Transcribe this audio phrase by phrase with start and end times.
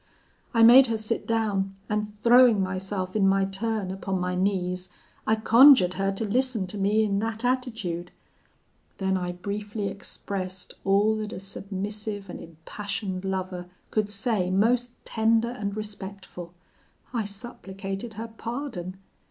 [0.51, 4.89] "I made her sit down, and throwing myself, in my turn, upon my knees,
[5.27, 8.09] I conjured her to listen to me in that attitude.
[8.97, 15.49] Then I briefly expressed all that a submissive and impassioned lover could say most tender
[15.51, 16.55] and respectful.
[17.13, 18.97] I supplicated her pardon.